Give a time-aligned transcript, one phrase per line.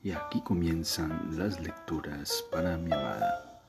[0.00, 3.60] Y aquí comienzan las lecturas para mi amada.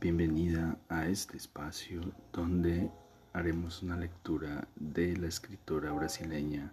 [0.00, 2.00] Bienvenida a este espacio
[2.32, 2.90] donde
[3.34, 6.72] haremos una lectura de la escritora brasileña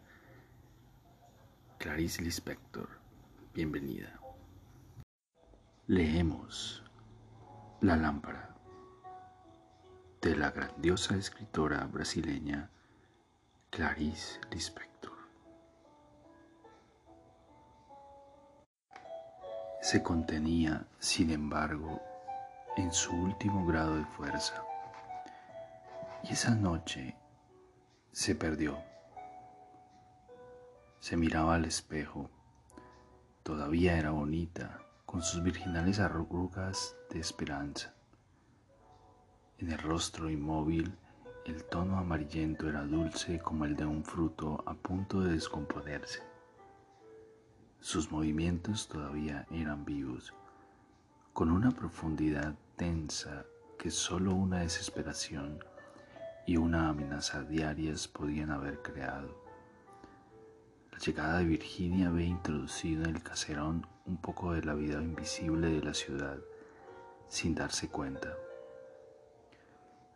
[1.79, 2.87] Clarice Lispector.
[3.53, 4.17] Bienvenida.
[5.87, 6.81] Leemos
[7.81, 8.55] La lámpara
[10.21, 12.69] de la grandiosa escritora brasileña
[13.69, 15.10] Clarice Lispector.
[19.81, 21.99] Se contenía, sin embargo,
[22.77, 24.63] en su último grado de fuerza.
[26.23, 27.15] Y esa noche
[28.11, 28.77] se perdió.
[30.99, 32.29] Se miraba al espejo.
[33.41, 37.95] Todavía era bonita, con sus virginales arrugas de esperanza.
[39.57, 40.95] En el rostro inmóvil,
[41.47, 46.30] el tono amarillento era dulce como el de un fruto a punto de descomponerse.
[47.81, 50.35] Sus movimientos todavía eran vivos,
[51.33, 53.43] con una profundidad tensa
[53.79, 55.57] que solo una desesperación
[56.45, 59.35] y una amenaza diarias podían haber creado.
[60.91, 65.71] La llegada de Virginia había introducido en el caserón un poco de la vida invisible
[65.71, 66.37] de la ciudad,
[67.29, 68.31] sin darse cuenta.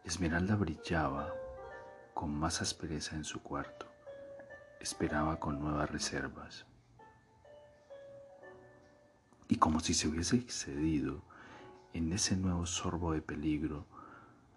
[0.03, 1.33] Esmeralda brillaba
[2.13, 3.87] con más aspereza en su cuarto,
[4.79, 6.67] esperaba con nuevas reservas.
[9.47, 11.21] Y como si se hubiese excedido
[11.93, 13.85] en ese nuevo sorbo de peligro,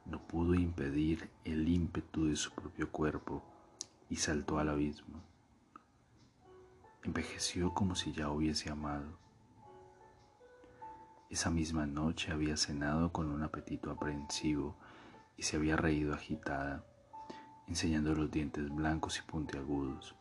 [0.07, 3.43] no pudo impedir el ímpetu de su propio cuerpo
[4.09, 5.21] y saltó al abismo.
[7.03, 9.19] Envejeció como si ya hubiese amado.
[11.31, 14.77] Esa misma noche había cenado con un apetito aprensivo
[15.37, 16.85] y se había reído agitada,
[17.67, 20.15] enseñando los dientes blancos y puntiagudos.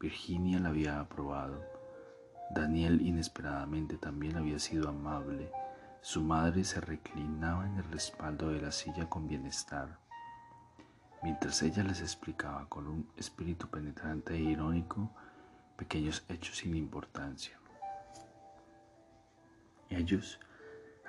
[0.00, 1.75] Virginia la había aprobado.
[2.50, 5.50] Daniel inesperadamente también había sido amable
[6.06, 9.98] su madre se reclinaba en el respaldo de la silla con bienestar,
[11.20, 15.10] mientras ella les explicaba con un espíritu penetrante e irónico
[15.76, 17.58] pequeños hechos sin importancia.
[19.90, 20.38] Ellos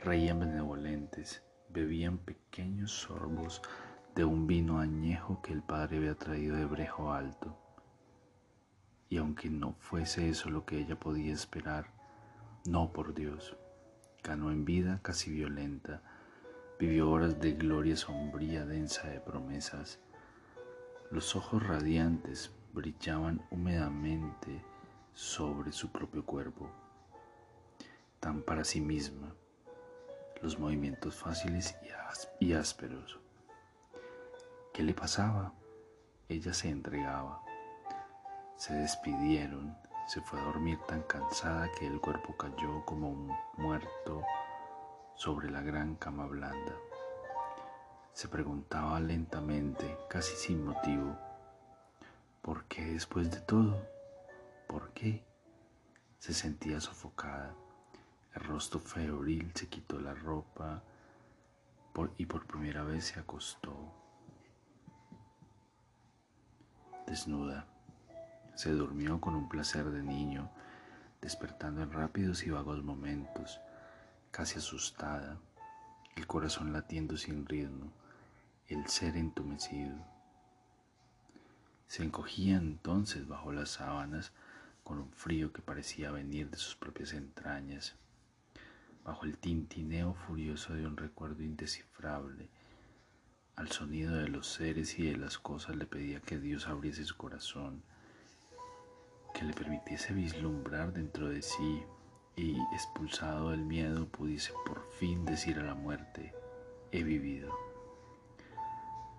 [0.04, 3.62] reían benevolentes, bebían pequeños sorbos
[4.16, 7.56] de un vino añejo que el padre había traído de Brejo Alto.
[9.10, 11.88] Y aunque no fuese eso lo que ella podía esperar,
[12.66, 13.56] no por Dios,
[14.24, 16.02] ganó en vida casi violenta,
[16.80, 20.00] vivió horas de gloria sombría densa de promesas.
[21.10, 24.62] Los ojos radiantes brillaban húmedamente
[25.14, 26.70] sobre su propio cuerpo,
[28.20, 29.34] tan para sí misma,
[30.42, 31.76] los movimientos fáciles
[32.40, 33.20] y ásperos.
[34.74, 35.54] ¿Qué le pasaba?
[36.30, 37.47] Ella se entregaba.
[38.58, 44.24] Se despidieron se fue a dormir tan cansada que el cuerpo cayó como un muerto
[45.16, 46.74] sobre la gran cama blanda.
[48.14, 51.18] Se preguntaba lentamente, casi sin motivo,
[52.42, 53.86] ¿por qué después de todo?
[54.66, 55.26] ¿Por qué?
[56.20, 57.54] Se sentía sofocada.
[58.34, 60.82] El rostro febril se quitó la ropa
[62.18, 63.76] y por primera vez se acostó
[67.08, 67.66] desnuda.
[68.58, 70.50] Se durmió con un placer de niño,
[71.22, 73.62] despertando en rápidos y vagos momentos,
[74.32, 75.38] casi asustada,
[76.16, 77.94] el corazón latiendo sin ritmo,
[78.68, 79.96] el ser entumecido.
[81.86, 84.32] Se encogía entonces bajo las sábanas
[84.84, 87.94] con un frío que parecía venir de sus propias entrañas,
[89.04, 92.50] bajo el tintineo furioso de un recuerdo indescifrable.
[93.56, 97.16] Al sonido de los seres y de las cosas le pedía que Dios abriese su
[97.18, 97.84] corazón
[99.34, 101.84] que le permitiese vislumbrar dentro de sí
[102.36, 106.34] y expulsado del miedo pudiese por fin decir a la muerte,
[106.92, 107.52] he vivido.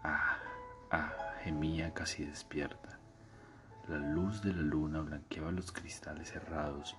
[0.05, 0.39] Ah,
[0.91, 2.99] ah, gemía casi despierta.
[3.89, 6.97] La luz de la luna blanqueaba los cristales cerrados,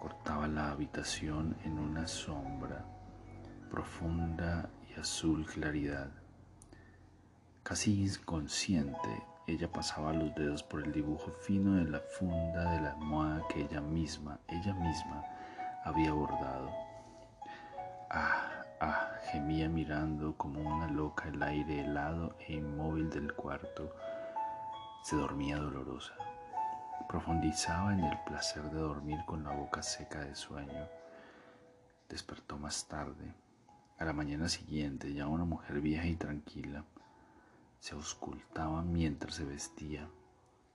[0.00, 2.84] cortaba la habitación en una sombra,
[3.70, 6.10] profunda y azul claridad.
[7.62, 12.90] Casi inconsciente, ella pasaba los dedos por el dibujo fino de la funda de la
[12.90, 15.24] almohada que ella misma, ella misma
[15.84, 16.70] había bordado.
[18.10, 23.90] Ah, ah, gemía mirando como una loca el aire helado e inmóvil del cuarto.
[25.02, 26.12] Se dormía dolorosa.
[27.08, 30.88] Profundizaba en el placer de dormir con la boca seca de sueño.
[32.06, 33.32] Despertó más tarde.
[33.98, 36.84] A la mañana siguiente, ya una mujer vieja y tranquila,
[37.80, 40.08] se auscultaba mientras se vestía,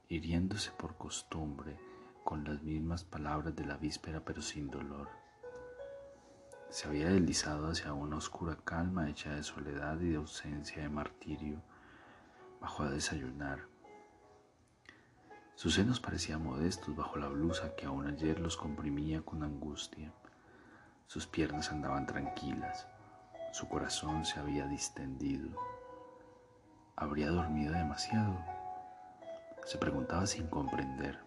[0.10, 1.78] hiriéndose por costumbre
[2.24, 5.10] con las mismas palabras de la víspera pero sin dolor.
[6.70, 11.62] Se había deslizado hacia una oscura calma hecha de soledad y de ausencia de martirio.
[12.60, 13.68] Bajó a desayunar.
[15.54, 20.12] Sus senos parecían modestos bajo la blusa que aún ayer los comprimía con angustia.
[21.06, 22.88] Sus piernas andaban tranquilas.
[23.52, 25.52] Su corazón se había distendido.
[26.95, 28.38] ¿Habría dormido demasiado?
[29.66, 31.19] Se preguntaba sin comprender.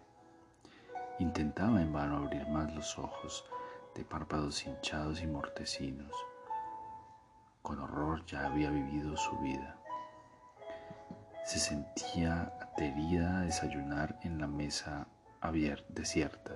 [1.19, 3.43] Intentaba en vano abrir más los ojos,
[3.93, 6.13] de párpados hinchados y mortecinos.
[7.61, 9.75] Con horror ya había vivido su vida.
[11.43, 15.05] Se sentía aterida a desayunar en la mesa
[15.41, 16.53] abierta, desierta.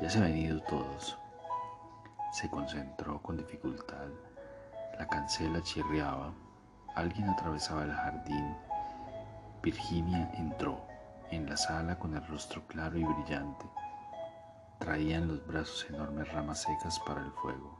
[0.00, 1.18] Ya se habían ido todos.
[2.30, 4.06] Se concentró con dificultad.
[4.96, 6.32] La cancela chirriaba
[6.98, 8.56] Alguien atravesaba el jardín.
[9.62, 10.84] Virginia entró
[11.30, 13.66] en la sala con el rostro claro y brillante.
[14.80, 17.78] Traía en los brazos enormes ramas secas para el fuego.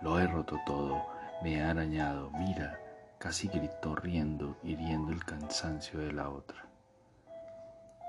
[0.00, 1.06] Lo he roto todo,
[1.44, 2.80] me he arañado, mira,
[3.18, 6.66] casi gritó riendo, hiriendo el cansancio de la otra.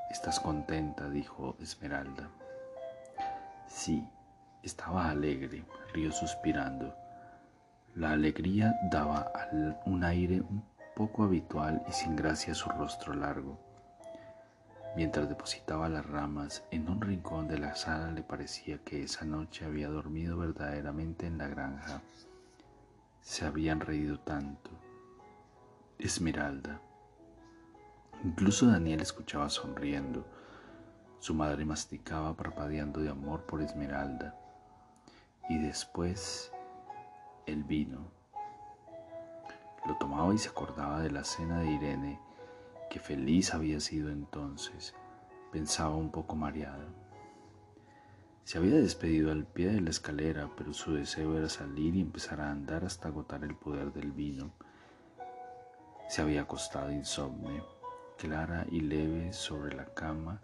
[0.09, 1.07] ¿Estás contenta?
[1.11, 2.27] dijo Esmeralda.
[3.67, 4.03] Sí,
[4.63, 5.63] estaba alegre,
[5.93, 7.02] rió suspirando.
[7.95, 9.31] La alegría daba
[9.85, 10.63] un aire un
[10.95, 13.59] poco habitual y sin gracia a su rostro largo.
[14.95, 19.65] Mientras depositaba las ramas en un rincón de la sala le parecía que esa noche
[19.65, 22.01] había dormido verdaderamente en la granja.
[23.21, 24.71] Se habían reído tanto.
[25.99, 26.81] Esmeralda.
[28.23, 30.25] Incluso Daniel escuchaba sonriendo.
[31.19, 34.35] Su madre masticaba parpadeando de amor por Esmeralda.
[35.47, 36.52] Y después
[37.45, 38.11] el vino.
[39.85, 42.19] Lo tomaba y se acordaba de la cena de Irene,
[42.89, 44.95] que feliz había sido entonces.
[45.51, 46.87] Pensaba un poco mareada.
[48.43, 52.41] Se había despedido al pie de la escalera, pero su deseo era salir y empezar
[52.41, 54.51] a andar hasta agotar el poder del vino.
[56.09, 57.63] Se había acostado insomne,
[58.17, 60.41] clara y leve sobre la cama,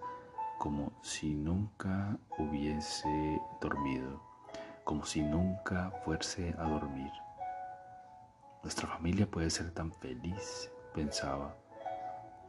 [0.57, 4.28] como si nunca hubiese dormido
[4.89, 7.11] como si nunca fuese a dormir.
[8.63, 11.55] Nuestra familia puede ser tan feliz, pensaba.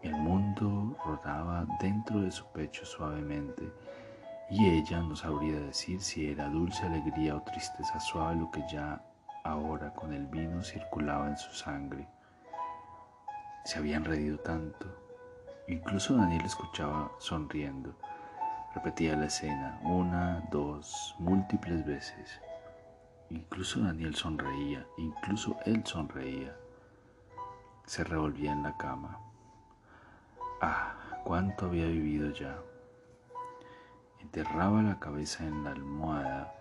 [0.00, 3.70] El mundo rodaba dentro de su pecho suavemente
[4.48, 9.04] y ella no sabría decir si era dulce alegría o tristeza suave lo que ya
[9.44, 12.08] ahora con el vino circulaba en su sangre.
[13.66, 14.86] Se habían reído tanto.
[15.68, 17.94] Incluso Daniel escuchaba sonriendo
[18.72, 22.40] Repetía la escena una, dos, múltiples veces.
[23.28, 26.56] Incluso Daniel sonreía, incluso él sonreía.
[27.84, 29.18] Se revolvía en la cama.
[30.62, 30.94] Ah,
[31.24, 32.60] cuánto había vivido ya.
[34.20, 36.54] Enterraba la cabeza en la almohada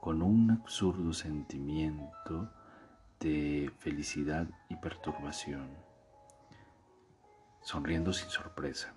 [0.00, 2.50] con un absurdo sentimiento
[3.20, 5.70] de felicidad y perturbación,
[7.60, 8.94] sonriendo sin sorpresa.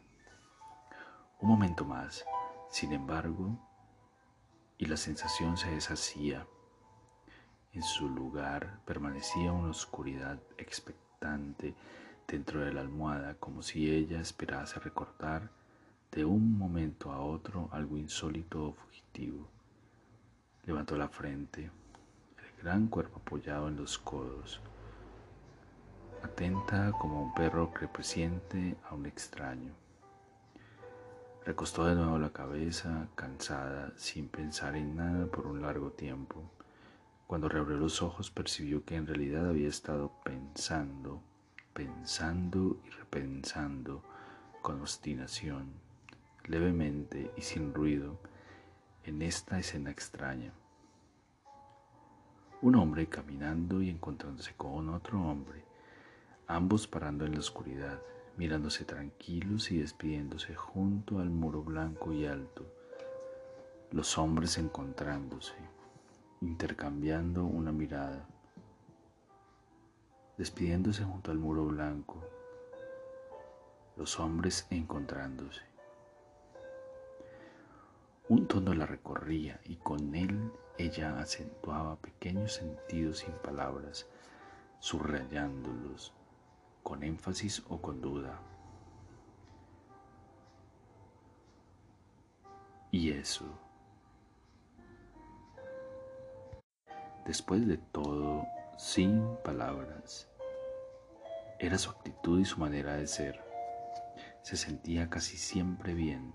[1.40, 2.26] Un momento más
[2.70, 3.58] sin embargo,
[4.78, 6.46] y la sensación se deshacía.
[7.74, 11.76] En su lugar permanecía una oscuridad expectante
[12.28, 15.50] dentro de la almohada, como si ella esperase recordar
[16.12, 19.48] de un momento a otro algo insólito o fugitivo.
[20.66, 24.62] Levantó la frente, el gran cuerpo apoyado en los codos,
[26.24, 29.85] atenta como un perro que presiente a un extraño.
[31.46, 36.42] Recostó de nuevo la cabeza, cansada, sin pensar en nada por un largo tiempo.
[37.28, 41.22] Cuando reabrió los ojos percibió que en realidad había estado pensando,
[41.72, 44.02] pensando y repensando
[44.64, 45.72] con obstinación,
[46.46, 48.18] levemente y sin ruido,
[49.04, 50.52] en esta escena extraña.
[52.64, 55.64] Un hombre caminando y encontrándose con otro hombre,
[56.48, 58.00] ambos parando en la oscuridad,
[58.38, 62.66] mirándose tranquilos y despidiéndose junto al muro blanco y alto,
[63.92, 65.56] los hombres encontrándose,
[66.42, 68.28] intercambiando una mirada,
[70.38, 72.22] despidiéndose junto al muro blanco,
[73.96, 75.62] los hombres encontrándose.
[78.28, 84.08] Un tono la recorría y con él ella acentuaba pequeños sentidos sin palabras,
[84.80, 86.12] subrayándolos
[86.86, 88.40] con énfasis o con duda.
[92.92, 93.44] Y eso,
[97.26, 98.46] después de todo,
[98.78, 100.30] sin palabras,
[101.58, 103.44] era su actitud y su manera de ser.
[104.44, 106.34] Se sentía casi siempre bien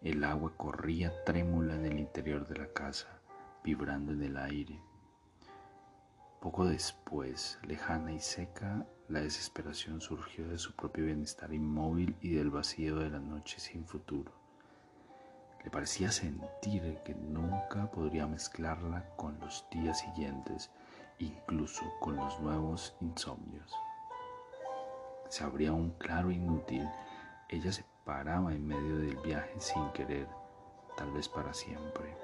[0.00, 3.20] El agua corría trémula en el interior de la casa,
[3.62, 4.80] vibrando en el aire.
[6.40, 12.50] Poco después, lejana y seca, la desesperación surgió de su propio bienestar inmóvil y del
[12.50, 14.32] vacío de la noche sin futuro.
[15.64, 20.70] Le parecía sentir que nunca podría mezclarla con los días siguientes,
[21.18, 23.72] incluso con los nuevos insomnios.
[25.28, 26.88] Se abría un claro inútil,
[27.48, 30.28] ella se paraba en medio del viaje sin querer,
[30.96, 32.16] tal vez para siempre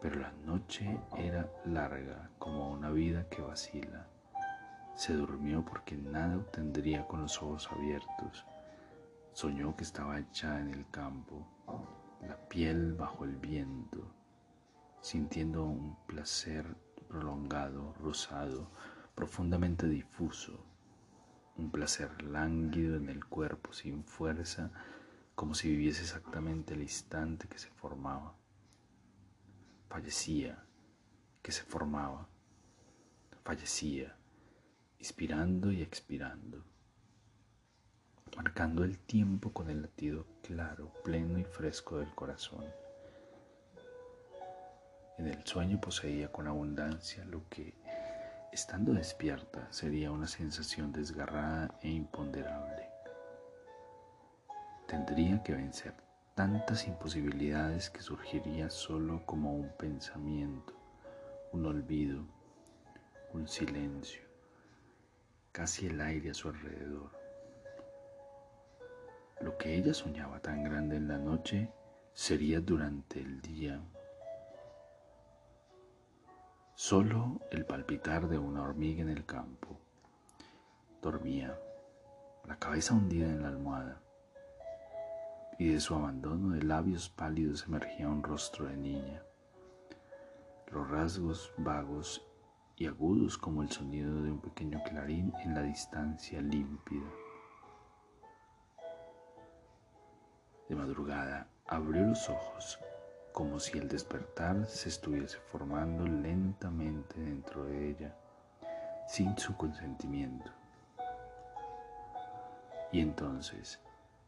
[0.00, 4.06] pero la noche era larga como una vida que vacila.
[5.00, 8.44] Se durmió porque nada obtendría con los ojos abiertos.
[9.32, 11.48] Soñó que estaba echada en el campo,
[12.20, 14.12] la piel bajo el viento,
[15.00, 16.76] sintiendo un placer
[17.08, 18.70] prolongado, rosado,
[19.14, 20.62] profundamente difuso,
[21.56, 24.70] un placer lánguido en el cuerpo, sin fuerza,
[25.34, 28.34] como si viviese exactamente el instante que se formaba
[29.88, 30.62] fallecía,
[31.42, 32.28] que se formaba,
[33.42, 34.19] fallecía,
[35.00, 36.62] inspirando y expirando,
[38.36, 42.66] marcando el tiempo con el latido claro, pleno y fresco del corazón.
[45.16, 47.74] En el sueño poseía con abundancia lo que,
[48.52, 52.90] estando despierta, sería una sensación desgarrada e imponderable.
[54.86, 55.94] Tendría que vencer
[56.34, 60.74] tantas imposibilidades que surgiría solo como un pensamiento,
[61.52, 62.22] un olvido,
[63.32, 64.29] un silencio,
[65.52, 67.10] casi el aire a su alrededor.
[69.40, 71.70] Lo que ella soñaba tan grande en la noche
[72.12, 73.80] sería durante el día.
[76.74, 79.78] Solo el palpitar de una hormiga en el campo.
[81.02, 81.58] Dormía,
[82.46, 84.00] la cabeza hundida en la almohada
[85.60, 89.22] y de su abandono de labios pálidos emergía un rostro de niña.
[90.72, 92.26] Los rasgos vagos
[92.80, 97.06] y agudos como el sonido de un pequeño clarín en la distancia límpida.
[100.66, 102.78] De madrugada abrió los ojos
[103.34, 108.16] como si el despertar se estuviese formando lentamente dentro de ella,
[109.06, 110.50] sin su consentimiento.
[112.92, 113.78] Y entonces,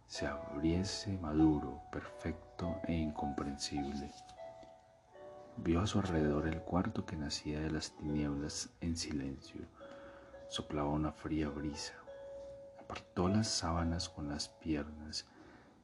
[0.07, 4.11] se abriese maduro, perfecto e incomprensible.
[5.65, 9.61] Vio a su alrededor el cuarto que nacía de las tinieblas en silencio.
[10.49, 11.95] Soplaba una fría brisa.
[12.81, 15.25] Apartó las sábanas con las piernas,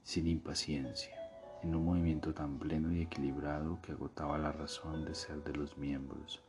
[0.02, 1.14] sin impaciencia,
[1.62, 5.78] en un movimiento tan pleno y equilibrado que agotaba la razón de ser de los
[5.78, 6.42] miembros.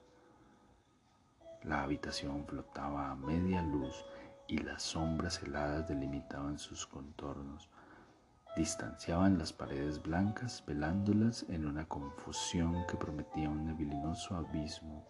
[1.61, 4.05] La habitación flotaba a media luz
[4.47, 7.69] y las sombras heladas delimitaban sus contornos,
[8.55, 15.07] distanciaban las paredes blancas, velándolas en una confusión que prometía un neblinoso abismo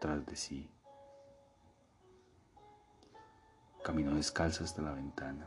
[0.00, 0.70] tras de sí.
[3.82, 5.46] Caminó descalza hasta la ventana,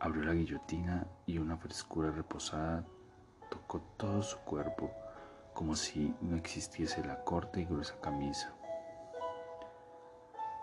[0.00, 2.84] abrió la guillotina y una frescura reposada
[3.50, 4.90] tocó todo su cuerpo
[5.54, 8.52] como si no existiese la corta y gruesa camisa.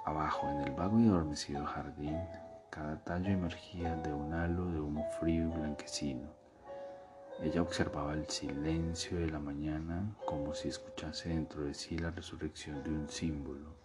[0.05, 2.19] Abajo, en el vago y adormecido jardín,
[2.71, 6.29] cada tallo emergía de un halo de humo frío y blanquecino.
[7.41, 12.81] Ella observaba el silencio de la mañana como si escuchase dentro de sí la resurrección
[12.81, 13.75] de un símbolo.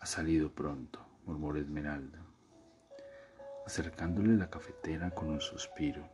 [0.00, 2.24] Ha salido pronto, murmuró Esmeralda,
[3.66, 6.08] acercándole la cafetera con un suspiro.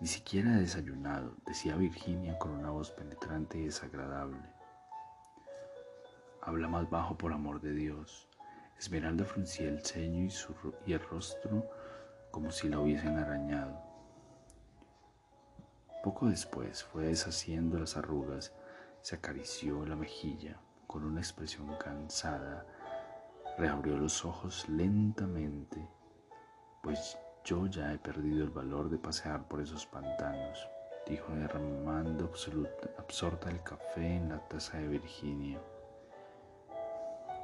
[0.00, 4.42] Ni siquiera ha desayunado, decía Virginia con una voz penetrante y desagradable.
[6.42, 8.27] Habla más bajo por amor de Dios.
[8.78, 10.54] Esmeralda fruncía el ceño y, su,
[10.86, 11.68] y el rostro
[12.30, 13.80] como si la hubiesen arañado.
[16.02, 18.52] Poco después fue deshaciendo las arrugas,
[19.02, 22.64] se acarició la mejilla con una expresión cansada,
[23.58, 25.88] reabrió los ojos lentamente,
[26.82, 30.68] pues yo ya he perdido el valor de pasear por esos pantanos,
[31.06, 32.30] dijo derramando
[32.98, 35.58] absorta el café en la taza de Virginia.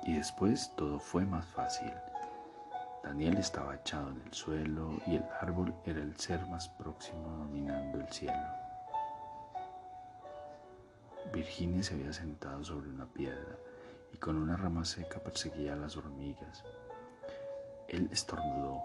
[0.05, 1.93] Y después todo fue más fácil.
[3.03, 8.01] Daniel estaba echado en el suelo y el árbol era el ser más próximo dominando
[8.01, 8.49] el cielo.
[11.33, 13.57] Virginia se había sentado sobre una piedra
[14.13, 16.65] y con una rama seca perseguía a las hormigas.
[17.89, 18.83] Él estornudó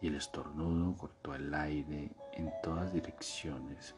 [0.00, 3.94] y el estornudo cortó el aire en todas direcciones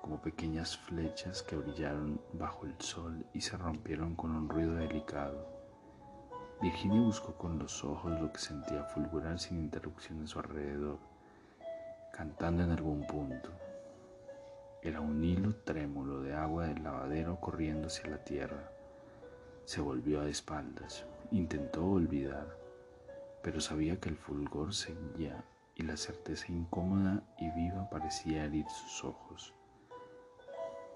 [0.00, 5.55] como pequeñas flechas que brillaron bajo el sol y se rompieron con un ruido delicado.
[6.62, 10.98] Virginia buscó con los ojos lo que sentía fulgurar sin interrupción a su alrededor.
[12.12, 13.50] cantando en algún punto.
[14.80, 18.70] Era un hilo trémulo de agua del lavadero corriendo hacia la tierra.
[19.66, 22.56] Se volvió a espaldas, intentó olvidar,
[23.42, 25.44] pero sabía que el fulgor seguía
[25.74, 29.52] y la certeza incómoda y viva parecía herir sus ojos.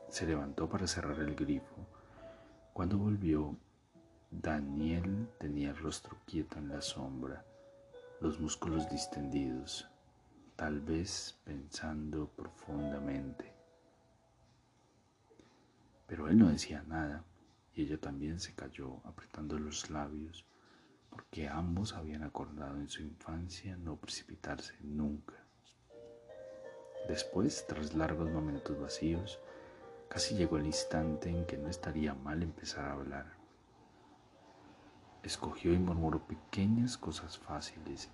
[0.09, 1.87] Se levantó para cerrar el grifo.
[2.73, 3.57] Cuando volvió,
[4.33, 7.45] Daniel tenía el rostro quieto en la sombra,
[8.21, 9.89] los músculos distendidos,
[10.55, 13.53] tal vez pensando profundamente.
[16.07, 17.25] Pero él no decía nada
[17.75, 20.47] y ella también se cayó apretando los labios
[21.11, 25.35] porque ambos habían acordado en su infancia no precipitarse nunca.
[27.09, 29.41] Después, tras largos momentos vacíos,
[30.09, 33.40] casi llegó el instante en que no estaría mal empezar a hablar.
[35.23, 38.09] Escogió y murmuró pequeñas cosas fáciles,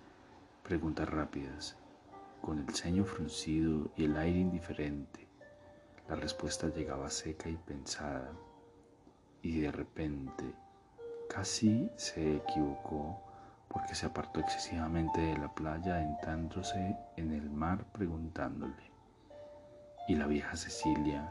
[0.64, 1.76] preguntas rápidas,
[2.42, 5.26] con el ceño fruncido y el aire indiferente.
[6.08, 8.32] La respuesta llegaba seca y pensada,
[9.40, 10.44] y de repente
[11.28, 13.20] casi se equivocó
[13.68, 18.90] porque se apartó excesivamente de la playa, entrándose en el mar preguntándole.
[20.08, 21.28] ¿Y la vieja Cecilia,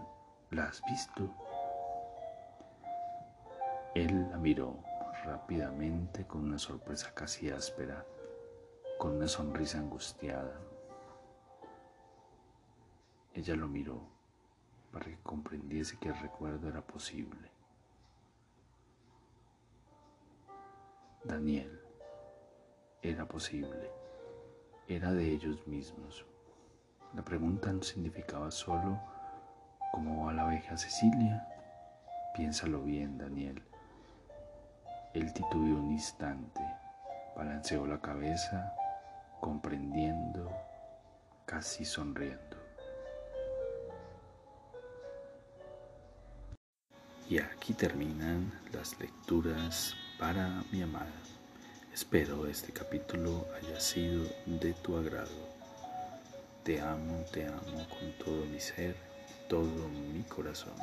[0.51, 1.34] la has visto?
[3.94, 4.85] Él la miró
[5.25, 8.05] rápidamente con una sorpresa casi áspera,
[8.98, 10.60] con una sonrisa angustiada.
[13.34, 14.00] Ella lo miró
[14.91, 17.51] para que comprendiese que el recuerdo era posible.
[21.24, 21.82] Daniel
[23.01, 23.91] era posible,
[24.88, 26.25] era de ellos mismos.
[27.13, 29.00] La pregunta no significaba solo
[29.91, 31.48] cómo va la abeja Cecilia.
[32.36, 33.63] Piénsalo bien, Daniel.
[35.15, 36.60] Él titubeó un instante,
[37.38, 38.74] balanceó la cabeza,
[39.39, 40.51] comprendiendo,
[41.45, 42.57] casi sonriendo.
[47.29, 51.07] Y aquí terminan las lecturas para mi amada.
[51.94, 55.48] Espero este capítulo haya sido de tu agrado.
[56.66, 58.98] Te amo, te amo con todo mi ser,
[59.48, 60.75] todo mi corazón.